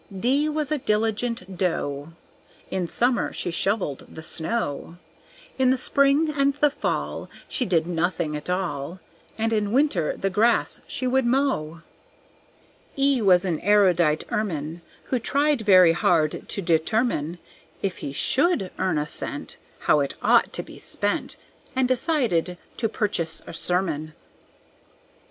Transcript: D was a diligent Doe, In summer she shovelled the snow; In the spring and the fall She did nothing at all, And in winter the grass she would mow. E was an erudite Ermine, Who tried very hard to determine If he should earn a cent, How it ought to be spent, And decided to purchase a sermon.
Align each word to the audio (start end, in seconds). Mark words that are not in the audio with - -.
D 0.19 0.49
was 0.49 0.71
a 0.71 0.79
diligent 0.79 1.57
Doe, 1.59 2.13
In 2.71 2.87
summer 2.87 3.31
she 3.31 3.51
shovelled 3.51 4.07
the 4.11 4.23
snow; 4.23 4.97
In 5.59 5.69
the 5.69 5.77
spring 5.77 6.33
and 6.35 6.55
the 6.55 6.71
fall 6.71 7.29
She 7.47 7.67
did 7.67 7.85
nothing 7.85 8.35
at 8.35 8.49
all, 8.49 8.99
And 9.37 9.53
in 9.53 9.71
winter 9.71 10.17
the 10.17 10.31
grass 10.31 10.81
she 10.87 11.05
would 11.05 11.23
mow. 11.27 11.83
E 12.97 13.21
was 13.21 13.45
an 13.45 13.59
erudite 13.59 14.23
Ermine, 14.31 14.81
Who 15.03 15.19
tried 15.19 15.61
very 15.61 15.91
hard 15.91 16.49
to 16.49 16.61
determine 16.63 17.37
If 17.83 17.97
he 17.97 18.11
should 18.11 18.71
earn 18.79 18.97
a 18.97 19.05
cent, 19.05 19.57
How 19.81 19.99
it 19.99 20.15
ought 20.23 20.51
to 20.53 20.63
be 20.63 20.79
spent, 20.79 21.37
And 21.75 21.87
decided 21.87 22.57
to 22.77 22.89
purchase 22.89 23.43
a 23.45 23.53
sermon. 23.53 24.13